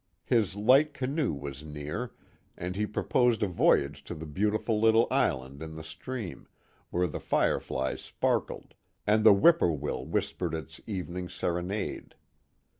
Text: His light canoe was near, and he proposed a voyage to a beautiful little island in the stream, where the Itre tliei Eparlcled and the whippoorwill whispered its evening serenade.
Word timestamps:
His 0.25 0.55
light 0.55 0.95
canoe 0.95 1.31
was 1.31 1.63
near, 1.63 2.11
and 2.57 2.75
he 2.75 2.87
proposed 2.87 3.43
a 3.43 3.47
voyage 3.47 4.03
to 4.05 4.13
a 4.13 4.25
beautiful 4.25 4.79
little 4.79 5.05
island 5.11 5.61
in 5.61 5.75
the 5.75 5.83
stream, 5.83 6.47
where 6.89 7.05
the 7.05 7.19
Itre 7.19 7.59
tliei 7.59 8.11
Eparlcled 8.19 8.71
and 9.05 9.23
the 9.23 9.31
whippoorwill 9.35 10.07
whispered 10.07 10.55
its 10.55 10.81
evening 10.87 11.29
serenade. 11.29 12.15